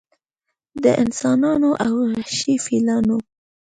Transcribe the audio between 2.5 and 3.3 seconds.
فیلانو